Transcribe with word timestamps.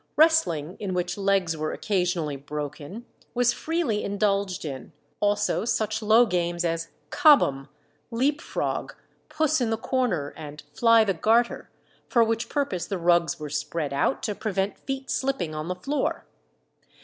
Wrestling, 0.15 0.77
in 0.79 0.95
which 0.95 1.15
legs 1.15 1.55
were 1.55 1.73
occasionally 1.73 2.35
broken, 2.35 3.05
was 3.35 3.53
freely 3.53 4.03
indulged 4.03 4.65
in; 4.65 4.93
also 5.19 5.63
such 5.63 6.01
low 6.01 6.25
games 6.25 6.65
as 6.65 6.87
"cobham," 7.11 7.67
leap 8.09 8.41
frog, 8.41 8.95
puss 9.29 9.61
in 9.61 9.69
the 9.69 9.77
corner, 9.77 10.33
and 10.35 10.63
"fly 10.73 11.03
the 11.03 11.13
garter," 11.13 11.69
for 12.09 12.23
which 12.23 12.49
purpose 12.49 12.87
the 12.87 12.97
rugs 12.97 13.39
were 13.39 13.47
spread 13.47 13.93
out 13.93 14.23
to 14.23 14.33
prevent 14.33 14.79
feet 14.79 15.11
slipping 15.11 15.53
on 15.53 15.67
the 15.67 15.75
floor. 15.75 16.25